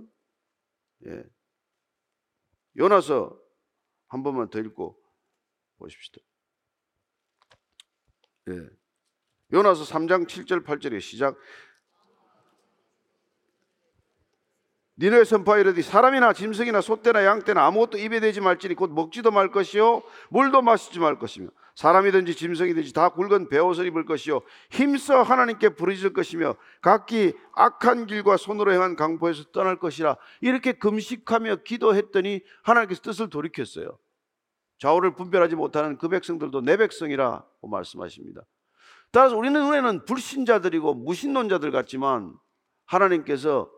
[1.07, 1.23] 예.
[2.77, 3.39] 요나서
[4.09, 4.99] 한 번만 더 읽고
[5.79, 6.21] 보십시다.
[8.49, 8.69] 예.
[9.53, 11.37] 요나서 3장 7절 8절의 시작.
[15.01, 20.03] 니네 선포하 이르되 사람이나 짐승이나 소떼나 양떼나 아무것도 입에 대지 말지니 곧 먹지도 말 것이요
[20.29, 21.49] 물도 마시지 말 것이며
[21.81, 28.71] 사람이든지 짐승이든지 다 굵은 베옷을 입을 것이요 힘써 하나님께 부르짖을 것이며 각기 악한 길과 손으로
[28.75, 33.99] 행한 강포에서 떠날 것이라 이렇게 금식하며 기도했더니 하나님께서 뜻을 돌이켰어요.
[34.77, 38.43] 좌우를 분별하지 못하는 그 백성들도 내 백성이라고 말씀하십니다.
[39.11, 42.35] 따라서 우리는 눈에는 불신자들이고 무신론자들 같지만
[42.85, 43.71] 하나님께서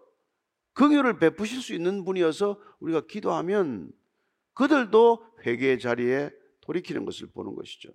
[0.73, 3.93] 긍휼을 베푸실 수 있는 분이어서 우리가 기도하면
[4.55, 6.31] 그들도 회개의 자리에
[6.63, 7.91] 돌이키는 것을 보는 것이죠.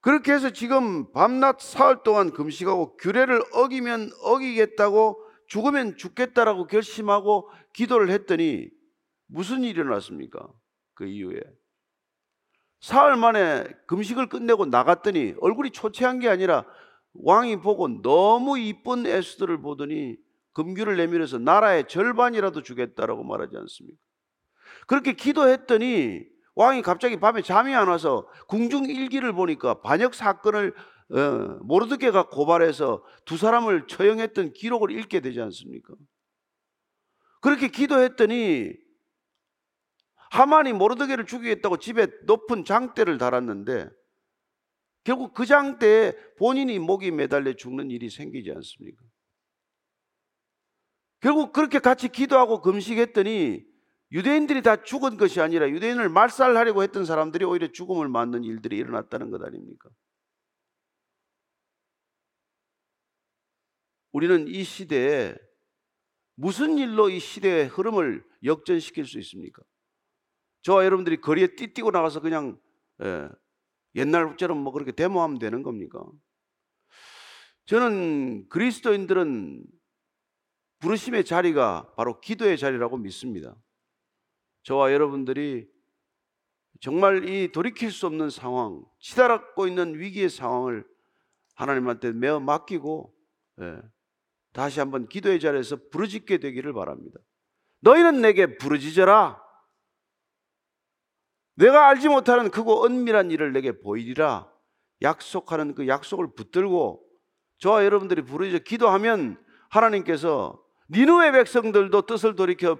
[0.00, 8.68] 그렇게 해서 지금 밤낮 사흘 동안 금식하고 규례를 어기면 어기겠다고 죽으면 죽겠다라고 결심하고 기도를 했더니
[9.26, 10.46] 무슨 일이 일어났습니까?
[10.92, 11.40] 그 이후에
[12.80, 16.66] 사흘 만에 금식을 끝내고 나갔더니 얼굴이 초췌한 게 아니라
[17.14, 20.16] 왕이 보고 너무 이쁜 에스더를 보더니
[20.52, 24.03] 금규를 내밀어서 나라의 절반이라도 주겠다라고 말하지 않습니까?
[24.86, 30.74] 그렇게 기도했더니 왕이 갑자기 밤에 잠이 안 와서 궁중 일기를 보니까 반역 사건을
[31.10, 31.18] 어,
[31.62, 35.94] 모르드게가 고발해서 두 사람을 처형했던 기록을 읽게 되지 않습니까?
[37.40, 38.72] 그렇게 기도했더니
[40.30, 43.88] 하만이 모르드게를 죽이겠다고 집에 높은 장대를 달았는데
[45.04, 49.04] 결국 그 장대에 본인이 목이 매달려 죽는 일이 생기지 않습니까?
[51.20, 53.73] 결국 그렇게 같이 기도하고 금식했더니
[54.14, 59.42] 유대인들이 다 죽은 것이 아니라 유대인을 말살하려고 했던 사람들이 오히려 죽음을 맞는 일들이 일어났다는 것
[59.42, 59.90] 아닙니까?
[64.12, 65.34] 우리는 이 시대에
[66.36, 69.62] 무슨 일로 이 시대의 흐름을 역전시킬 수 있습니까?
[70.62, 72.56] 저와 여러분들이 거리에 띠뛰고 나가서 그냥
[73.02, 73.28] 예,
[73.96, 76.00] 옛날처럼 뭐 그렇게 데모하면 되는 겁니까?
[77.66, 79.64] 저는 그리스도인들은
[80.78, 83.56] 부르심의 자리가 바로 기도의 자리라고 믿습니다.
[84.64, 85.68] 저와 여러분들이
[86.80, 90.84] 정말 이 돌이킬 수 없는 상황, 치달았고 있는 위기의 상황을
[91.54, 93.14] 하나님한테 매어 맡기고
[93.60, 93.80] 예,
[94.52, 97.20] 다시 한번 기도의 자리에서 부르짖게 되기를 바랍니다.
[97.80, 99.42] 너희는 내게 부르짖어라.
[101.56, 104.50] 내가 알지 못하는 크고 은밀한 일을 내게 보이리라.
[105.02, 107.04] 약속하는 그 약속을 붙들고
[107.58, 112.78] 저와 여러분들이 부르짖어 기도하면 하나님께서 니누의 백성들도 뜻을 돌이켜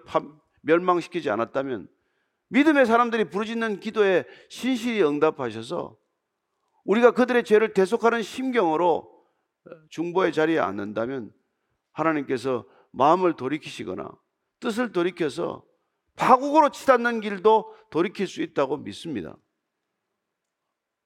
[0.64, 1.88] 멸망시키지 않았다면
[2.48, 5.96] 믿음의 사람들이 부르짖는 기도에 신실히 응답하셔서
[6.84, 9.10] 우리가 그들의 죄를 대속하는 심경으로
[9.90, 11.32] 중보의 자리에 앉는다면
[11.92, 14.10] 하나님께서 마음을 돌이키시거나
[14.60, 15.64] 뜻을 돌이켜서
[16.16, 19.36] 파국으로 치닫는 길도 돌이킬 수 있다고 믿습니다.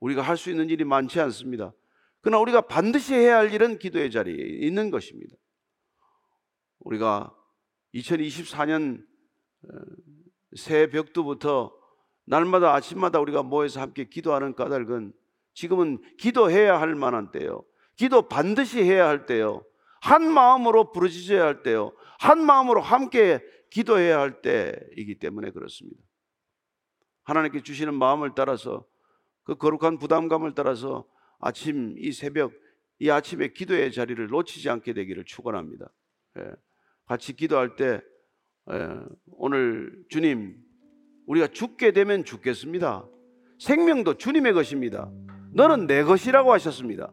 [0.01, 1.73] 우리가 할 수 있는 일이 많지 않습니다.
[2.21, 4.35] 그러나 우리가 반드시 해야 할 일은 기도의 자리에
[4.67, 5.37] 있는 것입니다.
[6.81, 7.35] 우리가
[7.95, 9.18] 2024년 어,
[10.57, 11.75] 새 벽두부터
[12.25, 15.13] 날마다 아침마다 우리가 모여서 함께 기도하는 까닭은
[15.55, 17.65] 지금은 기도해야 할 만한 때요.
[17.97, 19.65] 기도 반드시 해야 할 때요.
[20.01, 21.93] 한 마음으로 부르짖어야 할 때요.
[22.21, 26.01] 한 마음으로 함께 기도해야 할 때이기 때문에 그렇습니다.
[27.25, 28.87] 하나님께 주시는 마음을 따라서
[29.43, 31.07] 그 거룩한 부담감을 따라서
[31.41, 32.53] 아침 이 새벽
[32.99, 35.89] 이 아침에 기도의 자리를 놓치지 않게 되기를 축원합니다.
[36.39, 36.53] 예.
[37.07, 38.18] 같이 기도할 때 예.
[39.33, 40.57] 오늘 주님
[41.27, 43.05] 우리가 죽게 되면 죽겠습니다.
[43.59, 45.11] 생명도 주님의 것입니다.
[45.55, 47.11] 너는 내 것이라고 하셨습니다.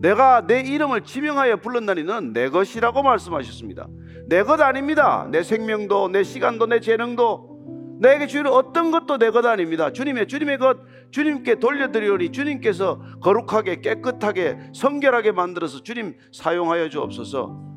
[0.00, 3.88] 내가 내 이름을 지명하여 불렀나니 너는 내 것이라고 말씀하셨습니다.
[4.28, 5.28] 내 것 아닙니다.
[5.30, 9.92] 내 생명도 내 시간도 내 재능도 내게 주는 어떤 것도 내 것 아닙니다.
[9.92, 10.78] 주님의 주님의 것
[11.10, 17.71] 주님께 돌려드리오니 주님께서 거룩하게 깨끗하게 성결하게 만들어서 주님 사용하여 주옵소서.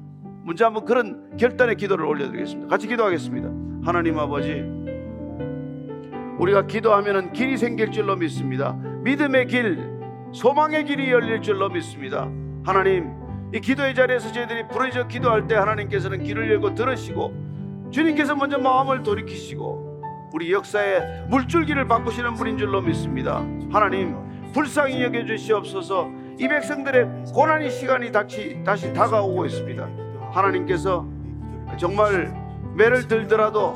[0.45, 2.69] 문제 한번 그런 결단의 기도를 올려드리겠습니다.
[2.69, 3.49] 같이 기도하겠습니다.
[3.83, 4.63] 하나님 아버지,
[6.37, 8.73] 우리가 기도하면 길이 생길 줄로 믿습니다.
[9.03, 9.89] 믿음의 길,
[10.33, 12.29] 소망의 길이 열릴 줄로 믿습니다.
[12.63, 13.11] 하나님,
[13.55, 20.29] 이 기도의 자리에서 저희들이 부르짖어 기도할 때 하나님께서는 길을 열고 들으시고 주님께서 먼저 마음을 돌이키시고
[20.31, 23.43] 우리 역사의 물줄기를 바꾸시는 분인 줄로 믿습니다.
[23.71, 24.15] 하나님,
[24.53, 26.11] 불쌍히 여겨 주시옵소서.
[26.37, 30.04] 이 백성들의 고난의 시간이 다시 다시 다가오고 있습니다.
[30.35, 31.07] 하나님께서
[31.79, 32.33] 정말
[32.75, 33.73] 매를 들더라도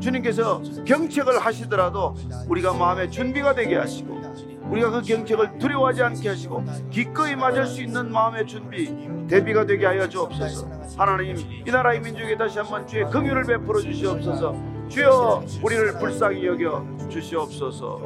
[0.00, 2.14] 주님께서 경책을 하시더라도
[2.48, 4.20] 우리가 마음의 준비가 되게 하시고
[4.68, 8.92] 우리가 그 경책을 두려워하지 않게 하시고 기꺼이 맞을 수 있는 마음의 준비
[9.28, 10.68] 대비가 되게 하여 주옵소서.
[10.96, 14.56] 하나님 이 나라의 민족에 다시 한번 주의 긍휼을 베풀어 주시옵소서.
[14.88, 18.00] 주여 우리를 불쌍히 여겨 주시옵소서.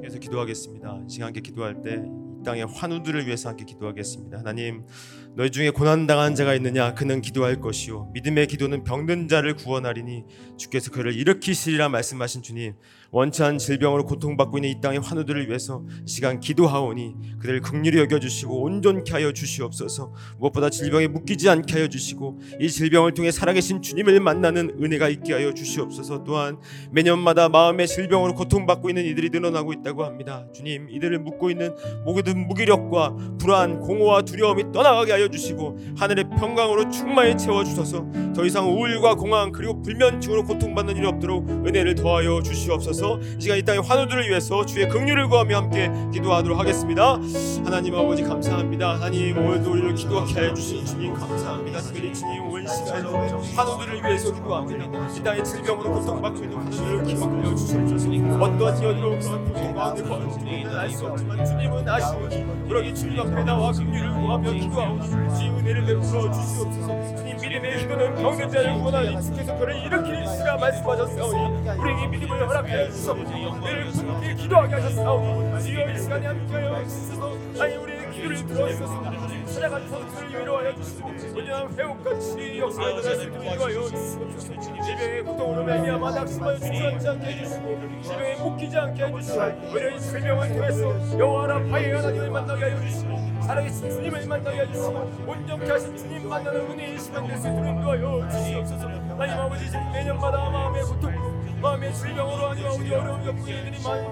[0.00, 1.00] 그래서 기도하겠습니다.
[1.06, 4.38] 이 시간 함께 기도할 때이 땅의 환우들을 위해서 함께 기도하겠습니다.
[4.38, 4.86] 하나님
[5.34, 10.24] 너희 중에 고난 당한 자가 있느냐 그는 기도할 것이요 믿음의 기도는 병든 자를 구원하리니
[10.56, 12.74] 주께서 그를 일으키시리라 말씀하신 주님
[13.16, 18.62] 원치한 질병으로 고통받고 있는 이 땅의 환우들을 위해서 이 시간 기도하오니 그들을 극률히 여겨 주시고
[18.62, 20.12] 온전케 하여 주시옵소서.
[20.38, 25.54] 무엇보다 질병에 묶이지 않게 하여 주시고 이 질병을 통해 살아계신 주님을 만나는 은혜가 있게 하여
[25.54, 26.24] 주시옵소서.
[26.24, 26.58] 또한
[26.90, 30.46] 매년마다 마음의 질병으로 고통받고 있는 이들이 늘어나고 있다고 합니다.
[30.52, 31.74] 주님 이들을 묶고 있는
[32.04, 38.04] 모든 무기력과 불안 공허와 두려움이 떠나가게 하여 주시고 하늘의 평강으로 충만히 채워 주셔서.
[38.34, 43.62] 더 이상 우울과 공황 그리고 불면증으로 고통받는 일이 없도록 은혜를 더하여 주시옵소서 이 시간 이
[43.62, 47.18] 땅의 환우들을 위해서 주의 긍휼을 구하며 함께 기도하도록 하겠습니다.
[47.64, 48.94] 하나님 아버지 감사합니다.
[48.96, 51.78] 하나님 오늘도 우리를 기도하게 하여 주신 주님 감사합니다.
[51.80, 58.06] 특별히 주님 온 시간 환우들을 위해서 기도합니다 이 땅의 질병으로 고통받고 있는 환우들을 기억하여 주시옵소서
[58.44, 62.28] 어떠한 연으로 그런 고통 가운데 거하는지는 알수 없지만 주님은 아시고
[62.68, 67.16] 그러기 주님 앞에 나와 긍휼을 구하며 기도하옵소서 주님 은혜를 베풀어 주시옵소서.
[67.16, 73.86] 주님 믿음의 기도는 병든 자를 구원하니 주께서 그를 일으키시라 말씀하셨사오니 우리에게 믿음을 허락하여 주시옵소서 늘
[73.90, 77.32] 굳게 기도하게 하셨사오니 주여 이 시간에 함께하여 주셔서.
[77.60, 79.26] 아니 우리의 기도를 들어주셔서.
[79.46, 84.60] 찾아가셔서 그를 위로하여 주시고 온전한 회복같이 역사에 수 있도록 인도하여 주시옵소서.
[84.60, 89.40] 질병의 고통으로 말미암아 낙심하여 주저앉지 않게 해주시고 질병에 묶이지 않게 해주시고
[89.72, 95.70] 오히려 이 질병을 통해서 여호와 라파의 하나님을 만나게 하여 주시고 살아계신 주님을 만나게 해주시고 온전케
[95.70, 98.86] 하신 주님 만나는 은혜의 시간 될수 있도록 인도하여 주시옵소서.
[98.88, 101.25] 하나님 아버지 지금 매년마다 마음의 고통으로
[101.60, 103.70] 마음의 질병으로 아니면 우리 어려움 역부들이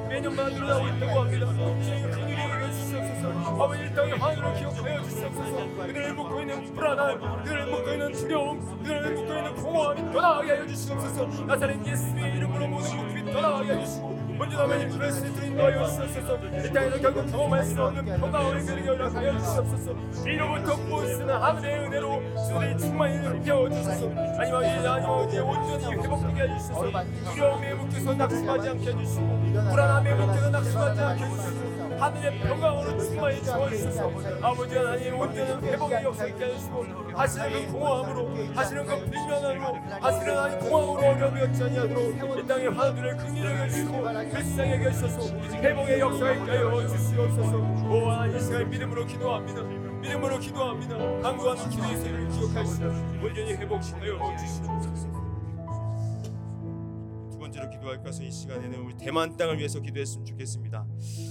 [0.08, 1.46] 매년마다 늘어나고 있다고 합니다.
[1.82, 3.62] 주님 그 일이 이겨 주시옵소서.
[3.62, 5.56] 아버지 이 땅의 환우를 기억하여 주시옵소서.
[5.86, 11.44] 그들을 묶고 있는 불안함 그들을 묶고 있는 두려움 그들을 묶고 있는 공허함이 떠나게 하여 주시옵소서.
[11.44, 17.26] 나사렛 예수의 이름으로 모든 묶임이 떠나게 하여 먼저 나면 그리스도를 인도하여 주시옵소서 이 땅에서 결국
[17.30, 20.26] 경험할 수 없는 평강을 그리게 허락하여 주시옵소서.
[20.26, 24.10] 이로부터 무엇이나 하늘의 은혜로 주들이 충만히 일깨워 주소서.
[24.38, 27.04] 아니면 이 아니면 온전히 회복되게 해주소서.
[27.32, 29.38] 두려움에 묶여서 낙심하지 않게 해주시고
[29.70, 31.63] 불안함에 묶여서 낙심하지 않게 해주시고
[31.98, 34.10] 하늘의 평강으로 충만히 주어주소서.
[34.42, 41.08] 아버지 하나님 온전한 역사 있게 해주시고 하시는 그 공허함으로 하시는 그 불면함으로 하시는 하나님 공허함으로
[41.08, 45.34] 어려움이 없지 아니하도록 이 땅의 화두를 긍휼하게 해주시고 일상에 계셔서.
[45.64, 47.56] 회복의 있게 하여 주시옵소서.
[47.56, 49.62] 오 하나님 이 시간 믿음으로 기도합니다.
[49.62, 50.98] 믿음으로 기도합니다.
[51.22, 52.86] 강구하는 기도의 세를 기억하시고
[53.22, 55.14] 온전히 회복시켜 주시옵소서.
[57.30, 60.84] 두 번째로 기도할 것은 이 시간에는 우리 대만 땅을 위해서 기도했으면 좋겠습니다.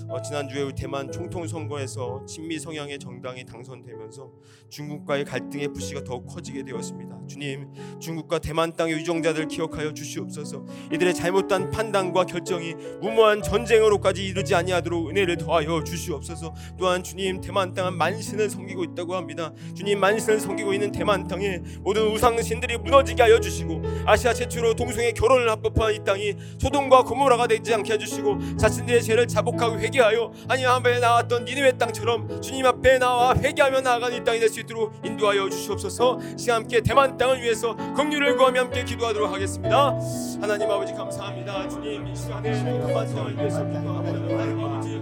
[0.07, 4.31] 어, 지난주에 우리 대만 총통 선거에서 친미 성향의 정당이 당선되면서
[4.69, 7.27] 중국과의 갈등의 불씨가 더욱 커지게 되었습니다.
[7.27, 7.67] 주님,
[7.99, 10.65] 중국과 대만 땅의 유정자들 기억하여 주시옵소서.
[10.93, 16.53] 이들의 잘못된 판단과 결정이 무모한 전쟁으로까지 이르지 아니하도록 은혜를 더하여 주시옵소서.
[16.77, 19.53] 또한 주님, 대만 땅은 만신을 섬기고 있다고 합니다.
[19.75, 25.49] 주님, 만신을 섬기고 있는 대만 땅에 모든 우상신들이 무너지게 하여 주시고 아시아 최초로 동성애 결혼을
[25.49, 30.99] 합법화한 이 땅이 소돔과 고모라가 되지 않게 해주시고 자신들의 죄를 자복하고 회개 하여 하나님 앞에
[30.99, 36.19] 나왔던 니느웨 땅처럼 주님 앞에 나와 회개하며 나아가는 이 땅이 될 수 있도록 인도하여 주시옵소서.
[36.37, 39.97] 시간 함께 대만 땅을 위해서 긍휼을 구하며 함께 기도하도록 하겠습니다.
[40.41, 41.67] 하나님 아버지 감사합니다.
[41.69, 44.99] 주님 이 시간에 대만 땅을 위해서 기도합니다 하나님 아버지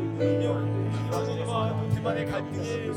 [1.11, 2.93] 하나님과 대만의 갈등이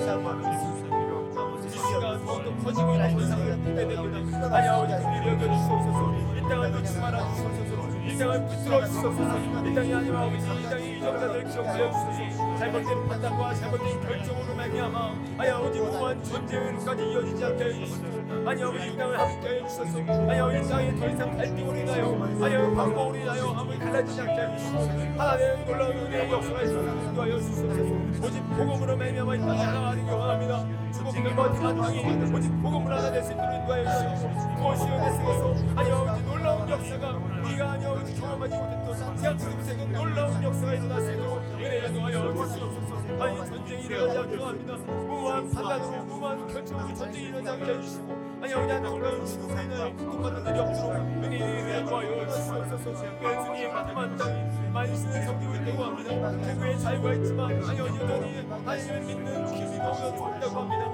[2.26, 4.02] 더욱더 커지고 있는 상황을 보게 됩니다.
[4.48, 6.14] 하나님 아버지 긍휼히 여겨주시옵소서.
[6.36, 9.38] 이 땅을 놓지 말아 주시옵소서 이 땅을 붙들어 주시옵소서.
[9.64, 12.56] 이 땅이 아니면 아버지 이 땅의 이정자들을 기억하여 주소서.
[12.58, 18.48] 잘못된 판단과 잘못된 결정으로 말미암아 아니 아버지 무한 전쟁까지 이어지지 않게 해주시옵소서.
[18.48, 19.98] 아니 아버지 이 땅을 함께 해주소서.
[19.98, 22.04] 아니 아버지 이 땅에 더 이상 갈등으로 인하여
[22.44, 24.90] 아니 아버지 방법으로 인하여 아무리 갈라지지 않게 해주시옵소서.
[24.92, 28.26] 하나님의 놀라운 은혜의 역사가 있어서 인도하여 주시옵소서.
[28.26, 30.83] 오직 복음으로 말미암아 이 땅에 하나가는 경험합니다
[31.14, 37.10] 주복들과 대한 땅이 오직 복음을 하나 될수 있도록 인도하여 은혜 속에서 아니 아버지 놀라운 역사가
[37.44, 43.36] 우리가 아니 아버지 경험하지 못했던 세계 놀라운 역사가 일어날 수 있도록 은혜를 더하여 주시옵소서 아니
[43.46, 44.76] 전쟁이 일어나지 않게 합니다.
[44.86, 50.58] 무모한 판단으로 무모한 결정으로 전쟁이 일어나지 않게 해주시고 아니 아버지 놀라운 죽음으로 인하여 구속받는 일이
[50.58, 52.90] 없도록 은혜를 더하여 주시옵소서.
[52.90, 56.44] 예수님 하나님만 땅이 만신을 섬기고 있다고 합니다.
[56.44, 60.93] 최고의 자유가 있지만 아니 여전히 하나님을 믿는 힘이 너무 좋다고 합니다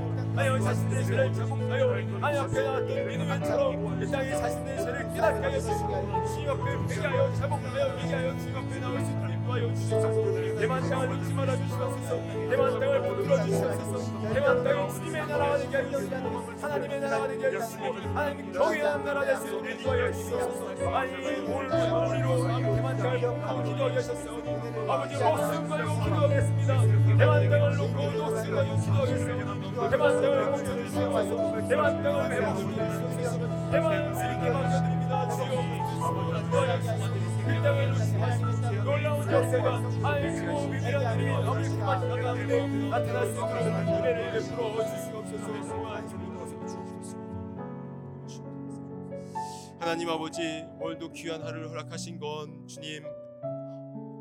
[0.41, 6.25] 아니 자신들의 죄를 자복하여 아니 앞에 나왔던 믿음처럼 이 땅에 자신들의 죄를 깨닫게 하여 주시고
[6.33, 10.59] 주님 앞에 회개하여 자복하여 회개하여 주님 앞에 나올 수 있도록 인도하여 주시옵소서.
[10.59, 12.19] 대만 땅을 잊지 말아 주시옵소서.
[12.49, 14.33] 대만 땅을 붙들어 주시옵소서.
[14.33, 17.83] 대만 땅이 주님의 나라가 되게 하여 주시고 하나님의 나라가 되게 하여 주시고
[18.15, 20.89] 하나님 경외하는 나라 될수 있도록 인도하여 주시옵소서.
[20.89, 21.11] 아니
[21.45, 21.69] 오늘
[22.09, 24.49] 우리로 대만 땅을 기도하게 하셨사오니
[24.89, 26.81] 아버지 목숨 걸고 기도하겠습니다.
[27.17, 29.50] 대만 땅을 놓고 목숨 걸고 기도하겠습니다
[49.79, 53.03] 하나님 아버지 오늘도 귀한 하루를 허락하신 건 주님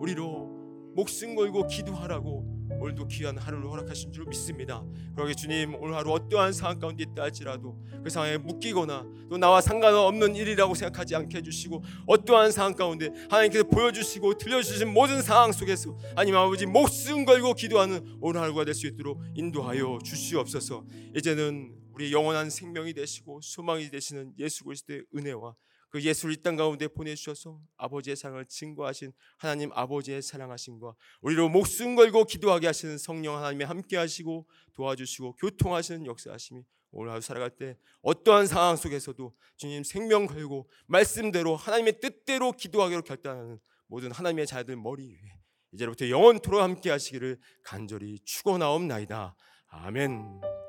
[0.00, 0.48] 우리로
[0.94, 4.84] 목숨 걸고 기도하라고 오늘도 귀한 하루를 허락하신 줄 믿습니다.
[5.14, 10.36] 그러게 주님 오늘 하루 어떠한 상황 가운데 있다 할지라도 그 상황에 묶이거나 또 나와 상관없는
[10.36, 16.66] 일이라고 생각하지 않게 해주시고 어떠한 상황 가운데 하나님께서 보여주시고 들려주신 모든 상황 속에서 하나님 아버지
[16.66, 20.84] 목숨 걸고 기도하는 오늘 하루가 될 수 있도록 인도하여 주시옵소서.
[21.16, 25.54] 이제는 우리 영원한 생명이 되시고 소망이 되시는 예수 그리스도의 은혜와
[25.90, 32.24] 그 예수를 이 땅 가운데 보내주셔서 아버지의 사랑을 증거하신 하나님 아버지의 사랑하심과 우리로 목숨 걸고
[32.24, 36.62] 기도하게 하시는 성령 하나님의 함께 하시고 도와주시고 교통하시는 역사하심이
[36.92, 43.58] 오늘 하루 살아갈 때 어떠한 상황 속에서도 주님 생명 걸고 말씀대로 하나님의 뜻대로 기도하기로 결단하는
[43.86, 45.40] 모든 하나님의 자들 머리 위에
[45.72, 49.36] 이제부터 영원토록 함께 하시기를 간절히 축원하옵나이다.
[49.68, 50.59] 아멘.